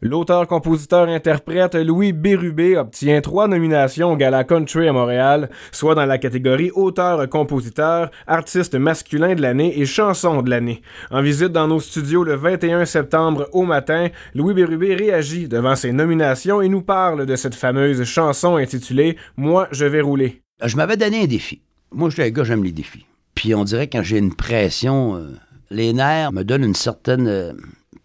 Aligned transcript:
L'auteur-compositeur-interprète 0.00 1.74
Louis 1.74 2.12
Bérubé 2.12 2.76
obtient 2.76 3.20
trois 3.20 3.48
nominations 3.48 4.12
au 4.12 4.16
Gala 4.16 4.44
Country 4.44 4.86
à 4.86 4.92
Montréal, 4.92 5.50
soit 5.72 5.96
dans 5.96 6.06
la 6.06 6.18
catégorie 6.18 6.70
auteur-compositeur, 6.70 8.10
artiste 8.28 8.76
masculin 8.76 9.34
de 9.34 9.42
l'année 9.42 9.80
et 9.80 9.86
chanson 9.86 10.42
de 10.42 10.50
l'année. 10.50 10.82
En 11.10 11.20
visite 11.20 11.50
dans 11.50 11.66
nos 11.66 11.80
studios 11.80 12.22
le 12.22 12.36
21 12.36 12.84
septembre 12.84 13.48
au 13.52 13.64
matin, 13.64 14.08
Louis 14.36 14.54
Bérubé 14.54 14.94
réagit 14.94 15.48
devant 15.48 15.74
ses 15.74 15.90
nominations 15.90 16.62
et 16.62 16.68
nous 16.68 16.82
parle 16.82 17.26
de 17.26 17.34
cette 17.34 17.56
fameuse 17.56 18.04
chanson 18.04 18.54
intitulée 18.54 19.16
Moi, 19.36 19.66
je 19.72 19.84
vais 19.84 20.00
rouler. 20.00 20.42
Je 20.64 20.76
m'avais 20.76 20.96
donné 20.96 21.24
un 21.24 21.26
défi. 21.26 21.60
Moi, 21.90 22.08
je 22.10 22.14
suis 22.14 22.22
un 22.22 22.30
gars, 22.30 22.44
j'aime 22.44 22.62
les 22.62 22.72
défis. 22.72 23.04
Puis 23.34 23.52
on 23.52 23.64
dirait 23.64 23.88
quand 23.88 24.02
j'ai 24.04 24.18
une 24.18 24.34
pression, 24.34 25.16
euh, 25.16 25.30
les 25.70 25.92
nerfs 25.92 26.32
me 26.32 26.44
donnent 26.44 26.64
une 26.64 26.74
certaine 26.74 27.26
euh, 27.26 27.52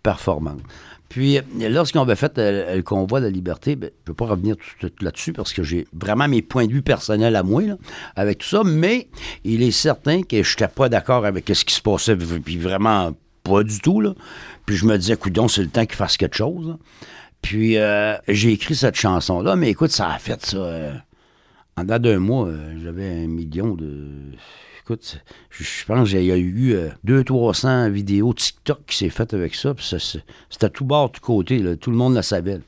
performance. 0.02 0.62
Puis, 1.10 1.40
lorsqu'on 1.60 2.02
avait 2.02 2.16
fait 2.16 2.38
euh, 2.38 2.76
le 2.76 2.82
convoi 2.82 3.20
de 3.20 3.26
la 3.26 3.32
liberté, 3.32 3.76
ben, 3.76 3.92
je 4.06 4.12
ne 4.12 4.14
vais 4.14 4.18
pas 4.18 4.26
revenir 4.26 4.56
tout, 4.80 4.90
là-dessus 5.02 5.32
parce 5.32 5.54
que 5.54 5.62
j'ai 5.62 5.88
vraiment 5.94 6.28
mes 6.28 6.42
points 6.42 6.66
de 6.66 6.72
vue 6.72 6.82
personnels 6.82 7.36
à 7.36 7.44
moi 7.44 7.62
avec 8.16 8.40
tout 8.40 8.48
ça, 8.48 8.64
mais 8.66 9.08
il 9.44 9.62
est 9.62 9.72
certain 9.72 10.24
que 10.24 10.42
je 10.42 10.52
n'étais 10.54 10.68
pas 10.68 10.90
d'accord 10.90 11.26
avec 11.26 11.52
ce 11.54 11.64
qui 11.66 11.74
se 11.74 11.82
passait, 11.82 12.16
puis 12.16 12.58
vraiment 12.58 13.14
pas 13.44 13.64
du 13.64 13.80
tout. 13.80 14.02
Là. 14.02 14.14
Puis 14.66 14.76
je 14.76 14.86
me 14.86 14.98
disais, 14.98 15.14
écoute, 15.14 15.38
c'est 15.50 15.62
le 15.62 15.70
temps 15.70 15.86
qu'il 15.86 15.96
fasse 15.96 16.18
quelque 16.18 16.36
chose. 16.36 16.78
Puis 17.42 17.78
euh, 17.78 18.16
j'ai 18.28 18.54
écrit 18.54 18.76
cette 18.76 18.96
chanson-là, 18.96 19.56
mais 19.56 19.70
écoute, 19.70 19.92
ça 19.92 20.10
a 20.10 20.18
fait 20.18 20.44
ça. 20.46 20.58
Euh, 20.58 20.94
en 21.78 21.84
date 21.84 22.04
d'un 22.04 22.20
mois, 22.20 22.50
j'avais 22.82 23.24
un 23.24 23.28
million 23.28 23.76
de 23.76 24.34
écoute, 24.84 25.24
je 25.50 25.86
pense 25.86 26.10
qu'il 26.10 26.24
y 26.24 26.32
a 26.32 26.38
eu 26.38 26.76
200-300 27.08 27.68
euh, 27.68 27.90
vidéos 27.90 28.34
TikTok 28.34 28.86
qui 28.86 28.98
s'est 28.98 29.10
faites 29.10 29.34
avec 29.34 29.56
ça. 29.56 29.74
C'était 29.80 30.70
tout 30.70 30.84
bord, 30.84 31.12
tout 31.12 31.22
côté. 31.22 31.78
tout 31.78 31.90
le 31.90 31.96
monde 31.96 32.16
le 32.16 32.22
savait. 32.22 32.60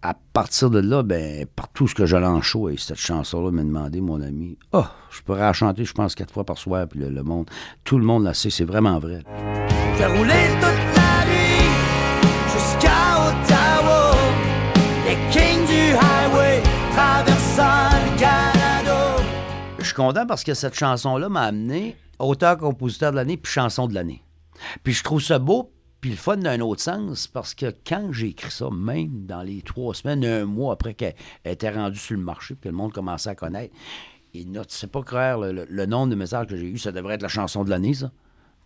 À 0.00 0.14
partir 0.32 0.70
de 0.70 0.80
là, 0.80 1.02
ben, 1.02 1.46
partout 1.54 1.86
ce 1.86 1.94
que 1.94 2.06
j'allais 2.06 2.26
en 2.26 2.40
et 2.40 2.76
cette 2.76 2.96
chanson-là 2.96 3.52
m'a 3.52 3.62
demandé, 3.62 4.00
mon 4.00 4.20
ami, 4.20 4.56
oh, 4.72 4.84
je 5.10 5.20
pourrais 5.22 5.40
la 5.40 5.52
chanter, 5.52 5.84
je 5.84 5.92
pense, 5.92 6.14
quatre 6.14 6.32
fois 6.32 6.44
par 6.44 6.58
soir, 6.58 6.88
puis 6.88 6.98
le, 6.98 7.22
monde, 7.22 7.48
tout 7.84 7.98
le 7.98 8.04
monde 8.04 8.24
la 8.24 8.34
sait, 8.34 8.50
c'est 8.50 8.64
vraiment 8.64 8.98
vrai. 8.98 9.22
Suis 19.92 20.02
content 20.02 20.26
parce 20.26 20.44
que 20.44 20.54
cette 20.54 20.74
chanson-là 20.74 21.28
m'a 21.28 21.42
amené 21.42 21.96
auteur-compositeur 22.18 23.10
de 23.10 23.16
l'année 23.16 23.36
puis 23.36 23.52
chanson 23.52 23.86
de 23.86 23.94
l'année. 23.94 24.22
Puis 24.84 24.94
je 24.94 25.02
trouve 25.02 25.22
ça 25.22 25.38
beau 25.38 25.72
puis 26.00 26.10
le 26.10 26.16
fun 26.16 26.36
d'un 26.36 26.60
autre 26.60 26.82
sens 26.82 27.28
parce 27.28 27.54
que 27.54 27.72
quand 27.86 28.12
j'ai 28.12 28.28
écrit 28.28 28.50
ça, 28.50 28.68
même 28.70 29.24
dans 29.24 29.42
les 29.42 29.62
trois 29.62 29.94
semaines, 29.94 30.24
un 30.24 30.46
mois 30.46 30.72
après 30.72 30.94
qu'elle 30.94 31.14
était 31.44 31.70
rendue 31.70 31.98
sur 31.98 32.16
le 32.16 32.24
marché 32.24 32.56
que 32.60 32.68
le 32.68 32.74
monde 32.74 32.92
commençait 32.92 33.30
à 33.30 33.36
connaître, 33.36 33.72
et 34.34 34.44
note, 34.44 34.70
c'est 34.70 34.90
pas 34.90 35.02
clair 35.02 35.38
le, 35.38 35.86
nombre 35.86 36.10
de 36.10 36.16
messages 36.16 36.48
que 36.48 36.56
j'ai 36.56 36.66
eu, 36.66 36.78
ça 36.78 36.90
devrait 36.90 37.14
être 37.14 37.22
la 37.22 37.28
chanson 37.28 37.62
de 37.62 37.70
l'année, 37.70 37.94
ça. 37.94 38.10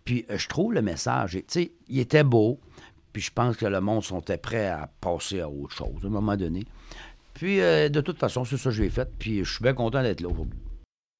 Puis 0.03 0.25
euh, 0.31 0.37
je 0.37 0.47
trouve 0.47 0.73
le 0.73 0.81
message, 0.81 1.33
tu 1.33 1.43
sais, 1.47 1.71
il 1.89 1.99
était 1.99 2.23
beau, 2.23 2.59
puis 3.13 3.21
je 3.21 3.31
pense 3.31 3.55
que 3.55 3.65
le 3.65 3.81
monde 3.81 4.03
était 4.19 4.37
prêt 4.37 4.67
à 4.67 4.89
passer 4.99 5.41
à 5.41 5.49
autre 5.49 5.75
chose 5.75 6.03
à 6.03 6.07
un 6.07 6.09
moment 6.09 6.37
donné. 6.37 6.65
Puis 7.35 7.61
euh, 7.61 7.89
de 7.89 8.01
toute 8.01 8.17
façon, 8.17 8.45
c'est 8.45 8.57
ça 8.57 8.71
que 8.71 8.75
j'ai 8.75 8.89
fait, 8.89 9.09
puis 9.19 9.43
je 9.43 9.53
suis 9.53 9.61
bien 9.61 9.73
content 9.73 10.01
d'être 10.01 10.21
là. 10.21 10.29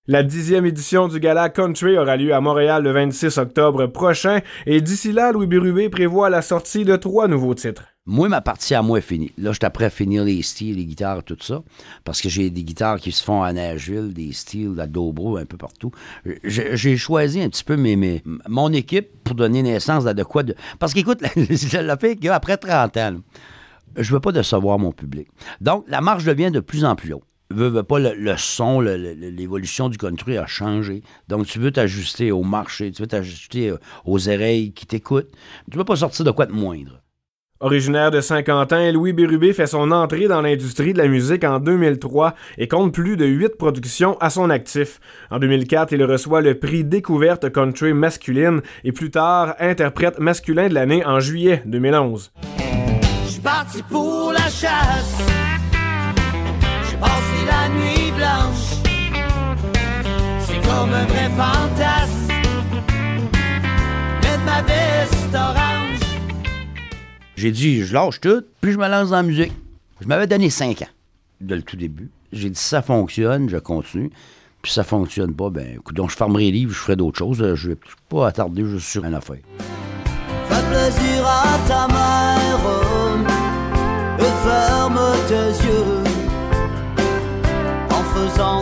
La 0.10 0.24
dixième 0.24 0.66
édition 0.66 1.10
du 1.10 1.20
Gala 1.20 1.50
Country 1.50 1.98
aura 1.98 2.16
lieu 2.16 2.34
à 2.34 2.40
Montréal 2.40 2.82
le 2.82 2.94
26 2.94 3.40
octobre 3.40 3.88
prochain 3.88 4.40
et 4.66 4.80
d'ici 4.80 5.12
là, 5.12 5.34
Louis 5.34 5.48
Bérubé 5.48 5.90
prévoit 5.90 6.30
la 6.30 6.42
sortie 6.42 6.86
de 6.86 6.96
trois 6.96 7.28
nouveaux 7.28 7.56
titres. 7.56 7.84
Moi, 8.06 8.30
ma 8.30 8.40
partie 8.40 8.74
à 8.74 8.82
moi 8.82 9.00
est 9.00 9.02
finie. 9.02 9.34
Là, 9.38 9.52
je 9.52 9.60
suis 9.62 9.70
prêt 9.70 9.84
à 9.84 9.90
finir 9.90 10.24
les 10.24 10.42
styles, 10.44 10.78
les 10.78 10.86
guitares, 10.86 11.26
tout 11.26 11.36
ça. 11.42 11.62
Parce 12.06 12.22
que 12.22 12.30
j'ai 12.30 12.50
des 12.50 12.64
guitares 12.64 13.00
qui 13.00 13.12
se 13.12 13.22
font 13.22 13.44
à 13.44 13.52
Nashville, 13.52 14.14
des 14.14 14.32
styles 14.32 14.80
à 14.80 14.88
Dobro, 14.88 15.36
un 15.36 15.46
peu 15.46 15.58
partout. 15.58 15.92
J'ai 16.42 16.96
choisi 16.96 17.42
un 17.42 17.50
petit 17.50 17.66
peu 17.66 17.76
mon 17.76 18.72
équipe 18.72 19.10
pour 19.26 19.36
donner 19.36 19.62
naissance 19.62 20.06
à 20.06 20.14
de 20.14 20.24
quoi 20.24 20.44
de. 20.44 20.56
Parce 20.80 20.94
qu'écoute, 20.94 21.20
je 21.36 21.80
l'ai 21.80 21.96
fait 22.00 22.16
qu'après 22.16 22.56
30 22.56 22.96
ans, 22.96 23.18
je 23.98 24.14
veux 24.14 24.22
pas 24.22 24.32
décevoir 24.32 24.80
mon 24.80 24.94
public. 24.94 25.28
Donc, 25.60 25.84
la 25.90 26.00
marche 26.00 26.24
devient 26.24 26.52
de 26.52 26.62
plus 26.62 26.86
en 26.86 26.96
plus 26.96 27.12
haute 27.12 27.24
veux, 27.50 27.84
pas, 27.84 28.00
le, 28.00 28.38
son, 28.38 28.82
l'évolution 28.82 29.90
du 29.90 29.98
country 29.98 30.38
a 30.38 30.48
changé. 30.48 31.02
Donc, 31.28 31.46
tu 31.46 31.60
veux 31.60 31.72
t'ajuster 31.72 32.32
au 32.32 32.44
marché, 32.44 32.92
tu 32.92 33.02
veux 33.02 33.08
t'ajuster 33.08 33.70
euh, 33.70 33.78
aux 34.06 34.30
oreilles 34.30 34.74
qui 34.74 34.86
t'écoutent. 34.86 35.32
Tu 35.72 35.78
veux 35.78 35.86
pas 35.86 35.96
sortir 35.96 36.26
de 36.26 36.32
quoi 36.32 36.46
de 36.46 36.54
moindre. 36.54 37.02
Originaire 37.60 38.12
de 38.12 38.22
Saint-Quentin, 38.22 38.92
Louis 38.92 39.14
Bérubé 39.14 39.52
fait 39.52 39.66
son 39.66 39.90
entrée 39.90 40.28
dans 40.28 40.42
l'industrie 40.42 40.94
de 40.94 41.00
la 41.00 41.08
musique 41.08 41.44
en 41.44 41.60
2003 41.60 42.36
et 42.60 42.68
compte 42.68 42.94
plus 42.94 43.18
de 43.18 43.26
huit 43.26 43.58
productions 43.58 44.16
à 44.20 44.30
son 44.30 44.52
actif. 44.52 45.00
En 45.32 45.40
2004, 45.40 45.92
il 45.92 46.04
reçoit 46.04 46.42
le 46.42 46.60
prix 46.60 46.84
Découverte 46.84 47.52
Country 47.52 47.94
masculine 47.94 48.62
et 48.84 48.92
plus 48.92 49.10
tard, 49.10 49.56
interprète 49.60 50.20
masculin 50.20 50.70
de 50.70 50.76
l'année 50.76 51.04
en 51.04 51.20
juillet 51.20 51.64
2011. 51.66 52.32
Je 53.26 53.32
suis 53.32 53.42
parti 53.42 53.82
pour 53.90 54.32
la 54.34 54.48
chasse 54.50 55.47
la 57.48 57.70
nuit 57.70 58.12
blanche. 58.12 58.82
C'est 60.46 60.62
comme 60.68 60.94
un 60.94 61.06
vrai 61.06 61.30
fantasme. 61.30 62.28
Mettre 64.22 64.46
ma 64.46 64.62
veste 64.62 65.34
orange. 65.34 66.00
J'ai 67.36 67.52
dit, 67.52 67.84
je 67.84 67.94
lâche 67.94 68.20
tout, 68.20 68.44
puis 68.62 68.72
je 68.74 68.78
me 68.78 68.88
lance 68.88 69.10
dans 69.10 69.18
la 69.18 69.24
musique. 69.24 69.54
Je 70.02 70.08
m'avais 70.08 70.28
donné 70.28 70.50
5 70.50 70.82
ans, 70.82 70.90
de 71.42 71.56
le 71.56 71.62
tout 71.62 71.78
début. 71.78 72.10
J'ai 72.32 72.50
dit, 72.50 72.60
ça 72.60 72.82
fonctionne, 72.82 73.50
je 73.50 73.58
continue. 73.58 74.12
Puis 74.62 74.72
ça 74.72 74.84
fonctionne 74.84 75.34
pas, 75.34 75.50
ben, 75.50 75.76
écoute, 75.76 75.96
donc 75.96 76.10
je 76.10 76.16
fermerai 76.16 76.46
les 76.46 76.52
livres, 76.52 76.74
je 76.74 76.80
ferai 76.80 76.96
d'autres 76.96 77.18
choses. 77.18 77.56
Je 77.56 77.70
vais 77.70 77.78
pas 78.10 78.28
attarder 78.28 78.66
juste 78.66 78.88
sur 78.88 79.06
une 79.06 79.14
affaire. 79.14 79.38
Fais 80.50 80.64
plaisir 80.70 81.26
à 81.26 81.58
ta 81.68 81.88
mère 81.88 82.60
et 84.20 84.34
ferme 84.48 85.00
tes 85.28 85.64
yeux 85.64 85.67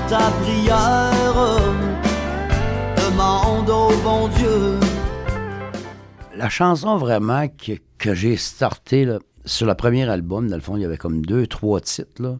ta 0.08 0.30
prière, 0.42 1.34
demande 2.98 3.70
au 3.70 3.90
bon 4.04 4.28
Dieu. 4.30 4.80
La 6.36 6.50
chanson 6.50 6.98
vraiment 6.98 7.48
que, 7.48 7.74
que 7.98 8.14
j'ai 8.14 8.38
startée 8.38 9.08
sur 9.46 9.68
le 9.68 9.74
premier 9.76 10.08
album, 10.10 10.48
dans 10.48 10.56
le 10.56 10.62
fond, 10.62 10.76
il 10.76 10.82
y 10.82 10.86
avait 10.86 10.98
comme 10.98 11.26
deux, 11.26 11.48
trois 11.48 11.82
titres. 11.82 12.38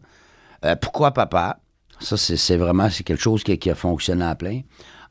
Euh, 0.64 0.76
Pourquoi 0.76 1.12
papa? 1.12 1.58
Ça, 2.00 2.16
c'est 2.16 2.56
vraiment 2.56 2.88
quelque 2.88 3.16
chose 3.16 3.42
qui, 3.42 3.70
a 3.70 3.74
fonctionné 3.74 4.24
à 4.24 4.34
plein. 4.34 4.60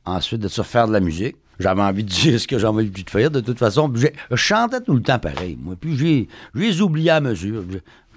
Ensuite, 0.05 0.41
de 0.41 0.47
se 0.47 0.61
faire 0.61 0.87
de 0.87 0.93
la 0.93 0.99
musique. 0.99 1.35
J'avais 1.59 1.81
envie 1.81 2.03
de 2.03 2.09
dire 2.09 2.39
ce 2.39 2.47
que 2.47 2.59
j'avais 2.59 2.73
envie 2.73 2.89
de 2.89 3.09
faire. 3.09 3.31
De 3.31 3.39
toute 3.39 3.57
façon, 3.57 3.91
je 3.95 4.35
chantais 4.35 4.81
tout 4.81 4.93
le 4.93 5.01
temps 5.01 5.19
pareil. 5.19 5.57
Moi, 5.59 5.75
puis 5.79 6.29
j'ai, 6.53 6.81
oublié 6.81 7.09
à 7.09 7.21
mesure. 7.21 7.63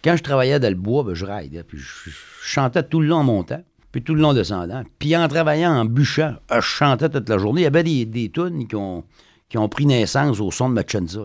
Quand 0.04 0.16
je 0.16 0.22
travaillais 0.22 0.60
dans 0.60 0.68
le 0.68 0.74
bois, 0.74 1.02
ben, 1.02 1.14
je 1.14 1.24
raidais. 1.24 1.62
Puis 1.62 1.78
je, 1.78 2.10
chantais 2.42 2.82
tout 2.82 3.00
le 3.00 3.08
long 3.08 3.18
en 3.18 3.24
montant 3.24 3.62
puis 3.92 4.02
tout 4.02 4.14
le 4.14 4.20
long 4.20 4.34
descendant. 4.34 4.82
Puis 4.98 5.16
en 5.16 5.26
travaillant, 5.28 5.72
en 5.72 5.84
bûchant, 5.84 6.34
je 6.52 6.60
chantais 6.60 7.08
toute 7.08 7.28
la 7.28 7.38
journée. 7.38 7.62
Il 7.62 7.64
y 7.64 7.66
avait 7.66 7.82
des, 7.82 8.04
des 8.04 8.30
tunes 8.30 8.66
qui 8.66 8.76
ont, 8.76 9.68
pris 9.68 9.86
naissance 9.86 10.40
au 10.40 10.50
son 10.50 10.68
de 10.68 10.74
Machenza. 10.74 11.20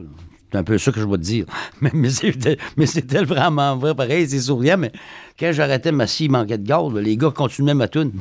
C'est 0.51 0.59
un 0.59 0.63
peu 0.63 0.77
ça 0.77 0.91
que 0.91 0.99
je 0.99 1.05
vais 1.07 1.17
te 1.17 1.23
dire. 1.23 1.45
Mais, 1.81 2.85
c'était 2.85 3.23
vraiment 3.23 3.75
vrai. 3.75 3.95
Pareil, 3.95 4.29
c'est 4.29 4.39
souriant, 4.39 4.77
mais 4.77 4.91
quand 5.39 5.51
j'arrêtais 5.51 5.91
ma 5.91 6.05
scie, 6.05 6.29
manquait 6.29 6.59
de 6.59 6.67
gaz, 6.67 6.93
les 6.93 7.17
gars 7.17 7.31
continuaient 7.31 7.73
ma 7.73 7.87
tune. 7.87 8.11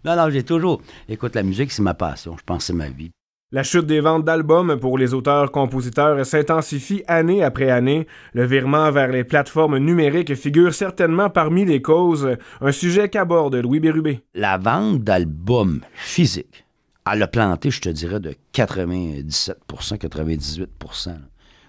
non, 0.04 0.16
non, 0.16 0.30
j'ai 0.32 0.44
toujours. 0.44 0.82
Écoute, 1.08 1.36
la 1.36 1.44
musique, 1.44 1.72
c'est 1.72 1.84
ma 1.84 1.94
passion. 1.94 2.36
Je 2.38 2.44
pense 2.44 2.68
que 2.68 2.74
ma 2.74 2.90
vie. 2.90 3.12
La 3.54 3.64
chute 3.64 3.86
des 3.86 4.02
ventes 4.02 4.26
d'albums 4.26 4.78
pour 4.78 4.98
les 4.98 5.14
auteurs-compositeurs 5.14 6.26
s'intensifie 6.26 7.04
année 7.08 7.46
après 7.46 7.70
année. 7.70 8.06
Le 8.34 8.46
virement 8.46 8.92
vers 8.92 9.08
les 9.08 9.24
plateformes 9.24 9.78
numériques 9.78 10.36
figure 10.36 10.74
certainement 10.74 11.30
parmi 11.30 11.64
les 11.64 11.82
causes, 11.82 12.36
un 12.60 12.74
sujet 12.74 13.08
qu'aborde 13.08 13.56
Louis 13.56 13.80
Bérubé. 13.80 14.20
La 14.34 14.58
vente 14.58 15.02
d'albums 15.02 15.80
physiques, 15.94 16.66
elle 17.10 17.24
a 17.24 17.28
planté, 17.30 17.72
je 17.72 17.80
te 17.80 17.88
dirais, 17.88 18.20
de 18.20 18.34
97% 18.54 19.56
98% 19.66 21.16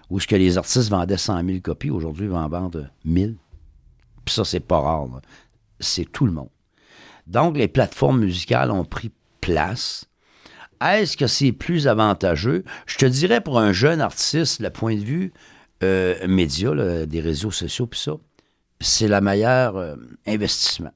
Où 0.09 0.17
est-ce 0.17 0.27
que 0.27 0.35
les 0.35 0.57
artistes 0.57 0.89
vendaient 0.89 1.15
100 1.15 1.45
000 1.45 1.59
copies, 1.63 1.91
aujourd'hui, 1.91 2.25
ils 2.25 2.31
vont 2.31 2.39
en 2.39 2.49
vendre 2.49 2.87
1000. 3.05 3.37
Puis 4.25 4.35
ça, 4.35 4.43
c'est 4.43 4.59
pas 4.59 4.81
rare. 4.81 5.21
C'est 5.79 6.11
tout 6.11 6.25
le 6.25 6.33
monde. 6.33 6.49
Donc, 7.25 7.55
les 7.55 7.69
plateformes 7.69 8.19
musicales 8.19 8.69
ont 8.69 8.83
pris 8.83 9.13
place 9.39 10.09
est-ce 10.81 11.17
que 11.17 11.27
c'est 11.27 11.51
plus 11.51 11.87
avantageux? 11.87 12.63
Je 12.85 12.97
te 12.97 13.05
dirais 13.05 13.41
pour 13.41 13.59
un 13.59 13.73
jeune 13.73 14.01
artiste, 14.01 14.59
le 14.59 14.69
point 14.69 14.95
de 14.95 15.03
vue 15.03 15.33
euh, 15.83 16.27
média, 16.27 16.73
des 17.05 17.21
réseaux 17.21 17.51
sociaux, 17.51 17.87
puis 17.87 17.99
ça, 17.99 18.13
c'est 18.79 19.07
le 19.07 19.19
meilleur 19.21 19.77
euh, 19.77 19.95
investissement. 20.25 20.93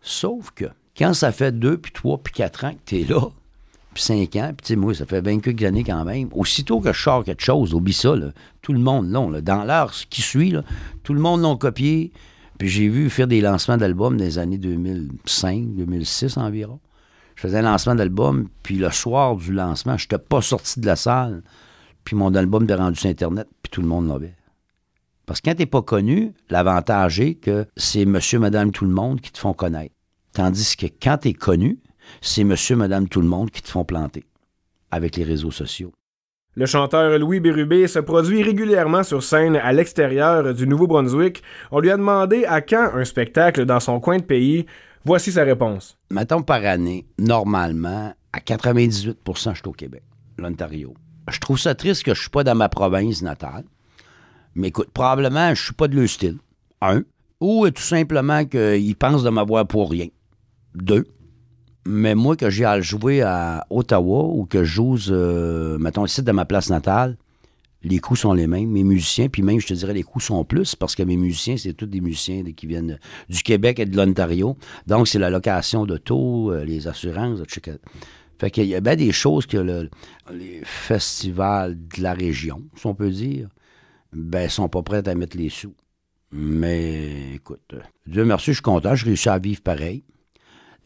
Sauf 0.00 0.50
que 0.50 0.66
quand 0.96 1.14
ça 1.14 1.32
fait 1.32 1.52
deux, 1.52 1.78
puis 1.78 1.92
trois, 1.92 2.18
puis 2.18 2.32
quatre 2.32 2.64
ans 2.64 2.72
que 2.72 2.80
tu 2.84 3.00
es 3.00 3.04
là, 3.04 3.20
puis 3.94 4.02
5 4.02 4.36
ans. 4.36 4.52
Puis, 4.62 4.76
moi, 4.76 4.92
ça 4.92 5.06
fait 5.06 5.20
20 5.20 5.38
quelques 5.38 5.62
années 5.62 5.84
quand 5.84 6.04
même. 6.04 6.28
Aussitôt 6.32 6.80
que 6.80 6.92
je 6.92 7.00
sors 7.00 7.24
quelque 7.24 7.42
chose, 7.42 7.72
oublie 7.72 7.92
ça, 7.92 8.14
tout 8.60 8.72
le 8.72 8.80
monde 8.80 9.10
l'ont. 9.10 9.30
Dans 9.40 9.64
l'heure 9.64 9.92
qui 10.10 10.20
suit, 10.20 10.54
tout 11.04 11.14
le 11.14 11.20
monde 11.20 11.40
l'ont 11.40 11.56
copié. 11.56 12.12
Puis 12.58 12.68
j'ai 12.68 12.88
vu 12.88 13.08
faire 13.08 13.26
des 13.26 13.40
lancements 13.40 13.76
d'albums 13.76 14.16
les 14.16 14.38
années 14.38 14.58
2005, 14.58 15.74
2006 15.76 16.36
environ. 16.36 16.80
Je 17.34 17.42
faisais 17.42 17.58
un 17.58 17.62
lancement 17.62 17.94
d'album, 17.94 18.48
puis 18.62 18.76
le 18.76 18.90
soir 18.90 19.36
du 19.36 19.52
lancement, 19.52 19.96
je 19.96 20.04
n'étais 20.04 20.18
pas 20.18 20.40
sorti 20.40 20.80
de 20.80 20.86
la 20.86 20.96
salle, 20.96 21.42
puis 22.04 22.16
mon 22.16 22.34
album 22.34 22.64
était 22.64 22.74
rendu 22.74 22.98
sur 22.98 23.10
Internet, 23.10 23.48
puis 23.62 23.70
tout 23.70 23.82
le 23.82 23.88
monde 23.88 24.08
l'avait. 24.08 24.34
Parce 25.26 25.40
que 25.40 25.50
quand 25.50 25.56
t'es 25.56 25.66
pas 25.66 25.82
connu, 25.82 26.34
l'avantage 26.50 27.18
est 27.20 27.34
que 27.34 27.66
c'est 27.76 28.04
monsieur, 28.04 28.38
madame, 28.38 28.72
tout 28.72 28.84
le 28.84 28.90
monde 28.90 29.20
qui 29.20 29.32
te 29.32 29.38
font 29.38 29.54
connaître. 29.54 29.94
Tandis 30.32 30.76
que 30.76 30.86
quand 30.86 31.18
tu 31.18 31.28
es 31.28 31.32
connu, 31.32 31.78
c'est 32.20 32.44
monsieur, 32.44 32.76
madame, 32.76 33.08
tout 33.08 33.20
le 33.20 33.28
monde 33.28 33.50
qui 33.50 33.62
te 33.62 33.70
font 33.70 33.84
planter 33.84 34.24
avec 34.90 35.16
les 35.16 35.24
réseaux 35.24 35.50
sociaux. 35.50 35.92
Le 36.56 36.66
chanteur 36.66 37.18
Louis 37.18 37.40
Bérubé 37.40 37.88
se 37.88 37.98
produit 37.98 38.42
régulièrement 38.42 39.02
sur 39.02 39.24
scène 39.24 39.56
à 39.56 39.72
l'extérieur 39.72 40.54
du 40.54 40.68
Nouveau-Brunswick. 40.68 41.42
On 41.72 41.80
lui 41.80 41.90
a 41.90 41.96
demandé 41.96 42.44
à 42.44 42.60
quand 42.60 42.90
un 42.94 43.04
spectacle 43.04 43.64
dans 43.64 43.80
son 43.80 43.98
coin 43.98 44.18
de 44.18 44.22
pays. 44.22 44.66
Voici 45.04 45.32
sa 45.32 45.44
réponse. 45.44 45.98
Mettons 46.10 46.42
par 46.42 46.64
année, 46.64 47.06
normalement, 47.18 48.14
à 48.32 48.38
98% 48.38 49.14
je 49.26 49.54
suis 49.54 49.62
au 49.66 49.72
Québec, 49.72 50.02
l'Ontario. 50.38 50.94
Je 51.30 51.38
trouve 51.40 51.58
ça 51.58 51.74
triste 51.74 52.04
que 52.04 52.14
je 52.14 52.20
suis 52.20 52.30
pas 52.30 52.42
dans 52.42 52.54
ma 52.54 52.70
province 52.70 53.20
natale. 53.20 53.64
Mais 54.54 54.68
écoute, 54.68 54.88
probablement, 54.94 55.54
je 55.54 55.62
suis 55.62 55.74
pas 55.74 55.88
de 55.88 55.96
leur 55.96 56.08
style. 56.08 56.38
Un. 56.80 57.02
Ou 57.40 57.68
tout 57.68 57.82
simplement 57.82 58.46
qu'ils 58.46 58.96
pensent 58.96 59.24
de 59.24 59.30
m'avoir 59.30 59.66
pour 59.66 59.90
rien. 59.90 60.06
Deux. 60.74 61.04
Mais 61.86 62.14
moi, 62.14 62.34
que 62.36 62.48
j'ai 62.48 62.64
à 62.64 62.80
jouer 62.80 63.20
à 63.20 63.66
Ottawa 63.68 64.24
ou 64.24 64.46
que 64.46 64.64
je 64.64 64.74
joue, 64.74 64.98
euh, 65.10 65.76
mettons, 65.78 66.06
ici 66.06 66.22
de 66.22 66.32
ma 66.32 66.46
place 66.46 66.70
natale, 66.70 67.18
les 67.84 67.98
coûts 68.00 68.16
sont 68.16 68.32
les 68.32 68.46
mêmes. 68.46 68.70
Mes 68.70 68.82
musiciens, 68.84 69.28
puis 69.28 69.42
même, 69.42 69.60
je 69.60 69.66
te 69.66 69.74
dirais, 69.74 69.92
les 69.94 70.02
coûts 70.02 70.20
sont 70.20 70.44
plus 70.44 70.74
parce 70.74 70.94
que 70.94 71.02
mes 71.02 71.16
musiciens, 71.16 71.56
c'est 71.56 71.74
tous 71.74 71.86
des 71.86 72.00
musiciens 72.00 72.42
qui 72.56 72.66
viennent 72.66 72.98
du 73.28 73.42
Québec 73.42 73.78
et 73.78 73.86
de 73.86 73.96
l'Ontario. 73.96 74.56
Donc, 74.86 75.06
c'est 75.06 75.18
la 75.18 75.30
location 75.30 75.84
d'auto, 75.86 76.50
euh, 76.50 76.64
les 76.64 76.88
assurances, 76.88 77.40
etc. 77.40 77.76
Fait 78.38 78.50
qu'il 78.50 78.64
y 78.66 78.74
a 78.74 78.80
bien 78.80 78.96
des 78.96 79.12
choses 79.12 79.46
que 79.46 79.58
le- 79.58 79.88
les 80.32 80.60
festivals 80.64 81.76
de 81.96 82.02
la 82.02 82.14
région, 82.14 82.62
si 82.74 82.86
on 82.86 82.94
peut 82.94 83.10
dire, 83.10 83.48
ben, 84.12 84.48
sont 84.48 84.68
pas 84.68 84.82
prêts 84.82 85.06
à 85.08 85.14
mettre 85.14 85.36
les 85.36 85.50
sous. 85.50 85.74
Mais 86.32 87.34
écoute, 87.34 87.74
Dieu 88.06 88.24
merci, 88.24 88.46
je 88.46 88.54
suis 88.54 88.62
content, 88.62 88.94
je 88.96 89.04
réussis 89.04 89.28
à 89.28 89.38
vivre 89.38 89.60
pareil. 89.60 90.02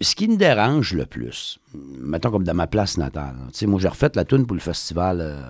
Ce 0.00 0.14
qui 0.14 0.28
me 0.28 0.36
dérange 0.36 0.92
le 0.92 1.06
plus, 1.06 1.58
mettons 1.74 2.30
comme 2.30 2.44
dans 2.44 2.54
ma 2.54 2.66
place 2.66 2.98
natale, 2.98 3.34
tu 3.52 3.60
sais, 3.60 3.66
moi 3.66 3.80
j'ai 3.80 3.88
refait 3.88 4.10
la 4.14 4.24
tune 4.24 4.46
pour 4.46 4.54
le 4.54 4.60
festival 4.60 5.20
euh, 5.20 5.40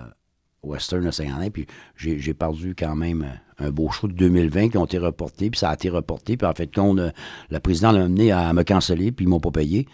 Western 0.63 1.11
Saint-Alain, 1.11 1.49
puis 1.49 1.67
j'ai 1.95 2.33
perdu 2.33 2.75
quand 2.77 2.95
même 2.95 3.23
euh, 3.23 3.67
un 3.67 3.71
beau 3.71 3.89
show 3.89 4.07
de 4.07 4.13
2020 4.13 4.69
qui 4.69 4.77
ont 4.77 4.85
été 4.85 4.97
reportés, 4.97 5.49
puis 5.49 5.59
ça 5.59 5.69
a 5.69 5.73
été 5.73 5.89
reporté, 5.89 6.37
puis 6.37 6.47
en 6.47 6.53
fait, 6.53 6.69
quand 6.73 6.97
euh, 6.97 7.09
le 7.49 7.59
président 7.59 7.91
l'a 7.91 8.03
amené 8.03 8.31
à 8.31 8.51
me 8.53 8.63
canceller, 8.63 9.11
puis 9.11 9.25
ils 9.25 9.29
m'ont 9.29 9.39
pas 9.39 9.51
payé. 9.51 9.87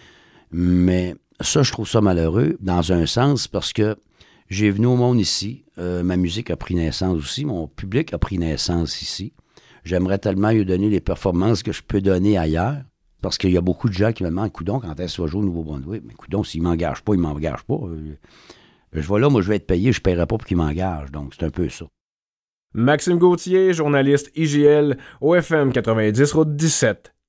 Mais 0.52 1.16
ça, 1.42 1.64
je 1.64 1.72
trouve 1.72 1.88
ça 1.88 2.02
malheureux, 2.02 2.58
dans 2.62 2.92
un 2.92 3.06
sens, 3.06 3.48
parce 3.48 3.74
que 3.74 3.96
j'ai 4.50 4.70
venu 4.70 4.88
au 4.88 4.96
monde 4.96 5.20
ici, 5.20 5.64
euh, 5.78 6.04
ma 6.04 6.18
musique 6.18 6.52
a 6.52 6.56
pris 6.56 6.76
naissance 6.76 7.18
aussi, 7.18 7.46
mon 7.46 7.68
public 7.68 8.14
a 8.14 8.18
pris 8.18 8.38
naissance 8.38 9.02
ici. 9.02 9.34
J'aimerais 9.84 10.18
tellement 10.18 10.52
lui 10.52 10.66
donner 10.66 10.90
les 10.90 11.02
performances 11.02 11.62
que 11.62 11.72
je 11.72 11.84
peux 11.84 12.02
donner 12.02 12.38
ailleurs. 12.38 12.78
Parce 13.22 13.40
qu'il 13.40 13.50
y 13.50 13.58
a 13.58 13.62
beaucoup 13.62 13.90
de 13.90 13.94
gens 13.94 14.12
qui 14.12 14.22
me 14.22 14.30
demandent, 14.30 14.52
coudon, 14.52 14.80
quand 14.80 15.00
est-ce 15.00 15.18
que 15.18 15.36
au 15.36 15.42
Nouveau-Brunswick? 15.42 16.04
Mais 16.06 16.14
coudon, 16.14 16.44
s'il 16.44 16.62
ne 16.62 16.68
m'engage 16.68 17.02
pas, 17.02 17.16
il 17.16 17.18
ne 17.18 17.24
m'engage 17.24 17.64
pas. 17.64 17.74
Euh, 17.74 18.18
Je 19.02 19.08
vois 19.08 19.20
là, 19.20 19.30
moi, 19.30 19.42
je 19.42 19.50
vais 19.50 19.58
être 19.58 19.68
payé, 19.68 19.92
je 19.92 20.00
ne 20.00 20.04
paierai 20.04 20.26
pas 20.26 20.38
pour 20.38 20.46
qu'il 20.46 20.58
m'engage. 20.58 21.12
Donc, 21.12 21.34
c'est 21.34 21.46
un 21.46 21.50
peu 21.50 21.70
ça. 21.70 21.86
Maxime 22.74 23.18
Gauthier, 23.18 23.74
journaliste 23.74 24.32
IGL, 24.36 24.98
OFM 25.22 25.72
90 25.72 26.34
Route 26.34 26.56
17. 26.56 27.15